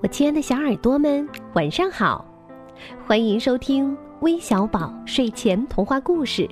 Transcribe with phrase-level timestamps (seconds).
[0.00, 2.24] 我亲爱的小耳朵们，晚上好！
[3.04, 6.48] 欢迎收听微小宝睡前童话故事，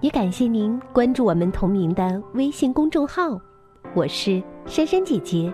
[0.00, 3.40] 也感谢您关注我们同名的微信公众号。
[3.94, 5.52] 我是珊珊姐姐。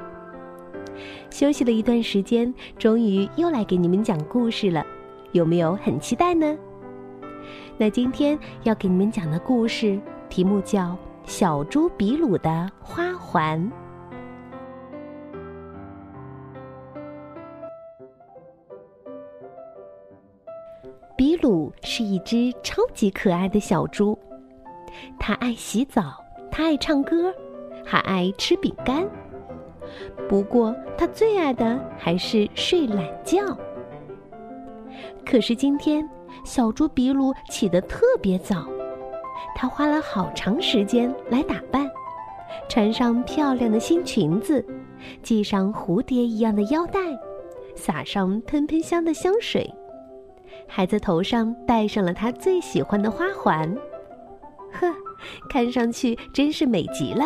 [1.28, 4.82] 休息了一段时间，终于又来给你们讲故事了，
[5.32, 6.56] 有没有很期待呢？
[7.76, 10.00] 那今天要给你们讲的故事
[10.30, 10.80] 题目叫
[11.26, 13.60] 《小猪比鲁的花环》。
[21.82, 24.18] 是一只超级可爱的小猪，
[25.18, 26.14] 它爱洗澡，
[26.50, 27.32] 它爱唱歌，
[27.84, 29.08] 还爱吃饼干。
[30.28, 33.40] 不过，它最爱的还是睡懒觉。
[35.24, 36.08] 可是今天，
[36.44, 38.66] 小猪比鲁起得特别早，
[39.54, 41.88] 他花了好长时间来打扮，
[42.68, 44.64] 穿上漂亮的新裙子，
[45.22, 47.00] 系上蝴蝶一样的腰带，
[47.74, 49.72] 撒上喷喷香的香水。
[50.68, 53.74] 还在头上戴上了他最喜欢的花环，
[54.72, 54.94] 呵，
[55.48, 57.24] 看上去真是美极了。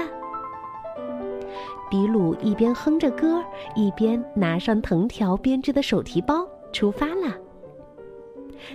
[1.91, 3.45] 比鲁一边哼着歌，
[3.77, 7.37] 一边拿上藤条编织的手提包出发了。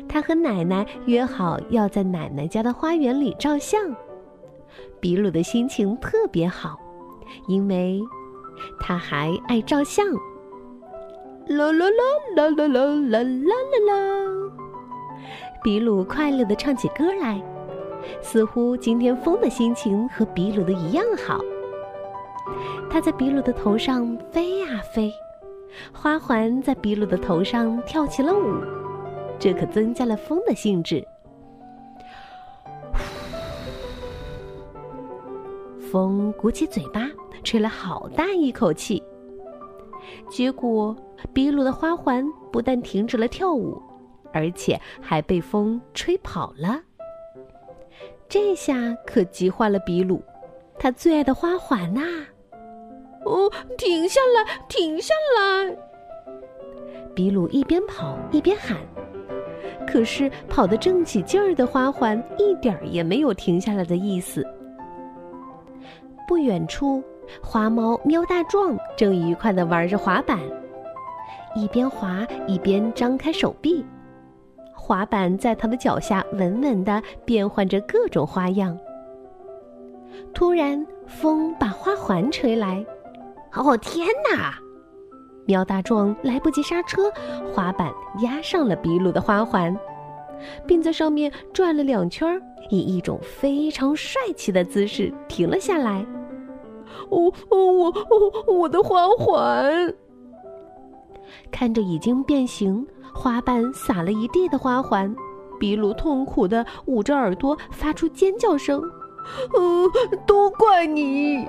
[0.08, 3.95] 他和奶奶约好要在奶奶家的花园里照相。
[5.00, 6.78] 比鲁的心情特别好，
[7.48, 8.02] 因为
[8.80, 10.06] 他还爱照相。
[11.48, 12.04] 啦啦啦
[12.36, 14.36] 啦啦啦啦啦啦啦！
[15.63, 17.41] 比鲁快乐的唱起歌来，
[18.22, 21.39] 似乎今天风的心情和比鲁的一样好。
[22.89, 25.11] 他在比鲁的头上飞呀飞，
[25.91, 28.61] 花环在比鲁的头上跳起了舞，
[29.38, 31.05] 这可增加了风的兴致。
[35.92, 37.09] 风鼓起嘴巴，
[37.44, 39.03] 吹了好大一口气，
[40.30, 40.95] 结果。
[41.33, 43.81] 比鲁的花环不但停止了跳舞，
[44.38, 46.80] 而且还被风吹跑了。
[48.30, 48.75] 这下
[49.05, 50.21] 可急坏了比鲁，
[50.77, 52.02] 他最爱的花环呐！
[53.26, 55.76] 哦，停下来，停下来！
[57.15, 58.77] 比鲁一边跑一边喊，
[59.87, 64.45] 可是跑得正起劲儿的花环一点儿也没有停下来的意思。
[66.27, 67.02] 不远处，
[67.42, 70.39] 花猫喵大壮正愉快地玩着滑板。
[71.55, 73.83] 一边滑一边张开手臂，
[74.87, 78.80] 滑板在他的脚下稳稳地变换着各种花样。
[80.33, 82.86] 突然，风把花环吹来，
[83.53, 84.53] 哦天哪！
[85.45, 87.11] 喵大壮来不及刹车，
[87.53, 89.77] 滑板压上了比鲁的花环，
[90.65, 96.05] 并在上面转了两圈，以一种非常帅气的姿势停了下来。
[97.09, 99.93] 哦哦，我哦我的花环！
[101.52, 102.87] 看着已经变形、
[103.17, 105.14] 花瓣撒了一地的花环，
[105.60, 108.80] 比鲁痛苦地捂着耳朵，发出尖叫声
[109.58, 109.89] ：“嗯，
[110.28, 111.48] 都怪你！”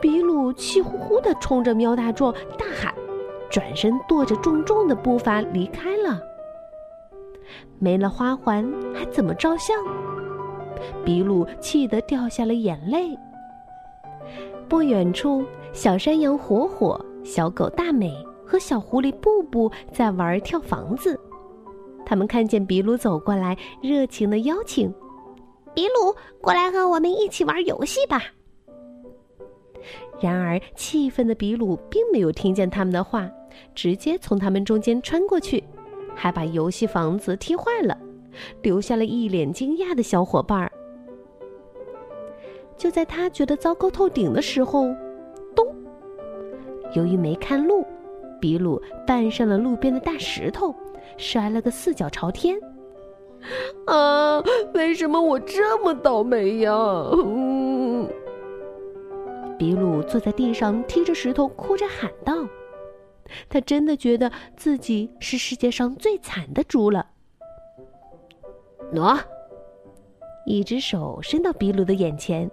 [0.00, 2.94] 比鲁气呼呼地冲着喵大壮大喊，
[3.50, 6.20] 转身跺着重重的步伐离开了。
[7.80, 8.64] 没了花环，
[8.94, 9.76] 还怎么照相？
[11.04, 13.18] 比鲁气得掉下了眼泪。
[14.68, 17.04] 不远处，小山羊火火。
[17.24, 18.14] 小狗大美
[18.46, 21.18] 和小狐狸布布在玩跳房子，
[22.04, 24.94] 他们看见比鲁走过来，热情的邀请
[25.74, 28.22] ：“比鲁，过来和我们一起玩游戏吧。”
[30.20, 33.30] 然而，气愤的比鲁并没有听见他们的话，
[33.74, 35.62] 直接从他们中间穿过去，
[36.14, 37.98] 还把游戏房子踢坏了，
[38.62, 40.72] 留下了一脸惊讶的小伙伴儿。
[42.78, 44.86] 就在他觉得糟糕透顶的时候，
[45.54, 45.66] 咚
[46.94, 47.84] 由于没看路，
[48.40, 50.74] 比鲁绊上了路边的大石头，
[51.16, 52.58] 摔了个四脚朝天。
[53.86, 54.42] 啊！
[54.74, 56.72] 为什么我这么倒霉呀？
[57.12, 58.08] 嗯。
[59.58, 62.46] 比鲁坐在地上，踢着石头，哭着喊道
[63.48, 67.06] ：“他真的觉得自己是世界上最惨的猪了。”
[68.92, 69.18] 喏，
[70.44, 72.50] 一只手伸到比鲁的眼前，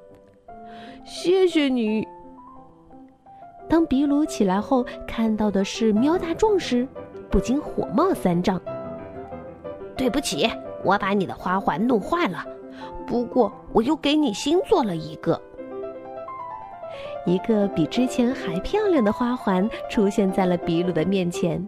[1.04, 2.08] 谢谢你。
[3.74, 6.88] 当比鲁起来后，看到的是喵大壮时，
[7.28, 8.62] 不禁火冒三丈。
[9.98, 10.48] 对不起，
[10.84, 12.46] 我把你的花环弄坏了，
[13.08, 15.42] 不过我又给你新做了一个。
[17.26, 21.68] 一个比之前还漂亮的花环出现在了比鲁的面前。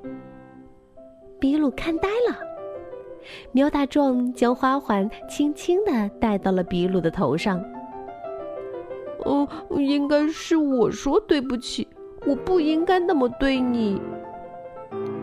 [1.40, 2.38] 比鲁看呆了，
[3.52, 7.60] 喵大壮将花环轻轻地戴到了比鲁的头上。
[9.24, 11.88] 哦，应该是我说对不起。
[12.26, 14.02] 我不应该那么对你。”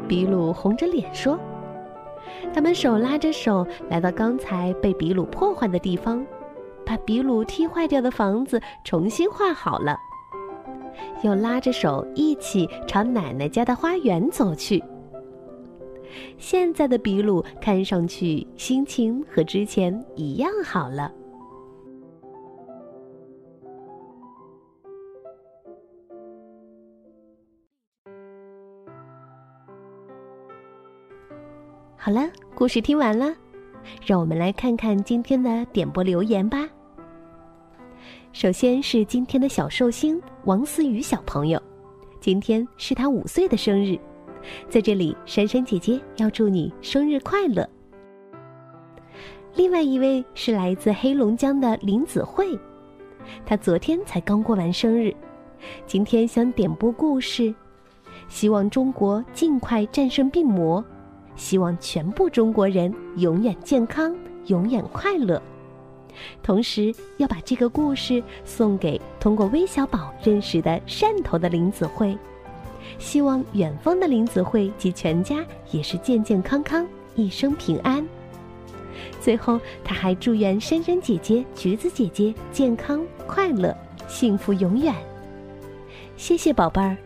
[0.08, 1.38] 比鲁红着脸说。
[2.52, 6.24] 他们手拉着手来到刚才被比鲁破坏的地方，
[6.84, 9.96] 把比鲁踢坏掉的房子重新画好了，
[11.22, 14.82] 又拉着手一起朝奶奶家的花园走去。
[16.36, 21.10] 现在的比鲁看上去心情和之前一样好了。
[32.04, 33.32] 好了，故事听完了，
[34.04, 36.68] 让我们来看看今天的点播留言吧。
[38.32, 41.62] 首先是今天的小寿星王思雨小朋友，
[42.18, 43.96] 今天是他五岁的生日，
[44.68, 47.64] 在这里珊珊姐姐要祝你生日快乐。
[49.54, 52.58] 另外一位是来自黑龙江的林子慧，
[53.46, 55.14] 她昨天才刚过完生日，
[55.86, 57.54] 今天想点播故事，
[58.26, 60.84] 希望中国尽快战胜病魔。
[61.36, 64.14] 希望全部中国人永远健康，
[64.46, 65.40] 永远快乐。
[66.42, 72.16] 同时，要把这个故事送给通过微小宝认识的汕头的林子慧，
[72.98, 78.06] 希望远方的林子慧及全家也是健健康康，一生平安。
[79.20, 83.74] 最后，他还祝愿珊珊姐姐、橘子姐姐健康快乐、
[84.06, 84.94] 幸福永远。
[86.18, 86.96] 谢谢宝贝儿，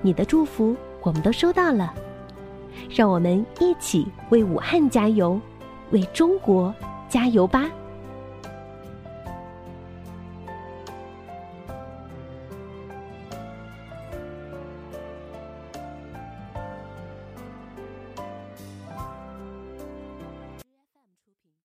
[0.00, 1.92] 你的祝福我们都收到了。
[2.88, 5.40] 让我们一起为武汉加油，
[5.90, 6.74] 为中国
[7.08, 7.68] 加油吧！